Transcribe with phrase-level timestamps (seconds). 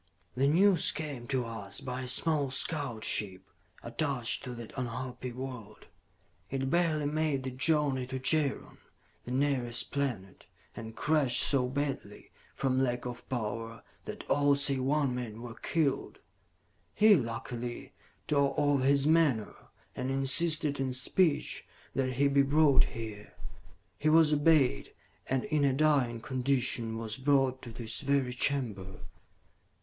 [0.33, 3.43] "The news came to us by a small scout ship
[3.83, 5.85] attached to that unhappy world.
[6.49, 8.79] It barely made the journey to Jaron,
[9.25, 15.13] the nearest planet, and crashed so badly, from lack of power, that all save one
[15.13, 16.17] man were killed.
[16.95, 17.93] "He, luckily,
[18.27, 21.63] tore off his menore, and insisted in speech
[21.93, 23.35] that he be brought here.
[23.99, 24.95] He was obeyed,
[25.29, 29.01] and, in a dying condition, was brought to this very chamber."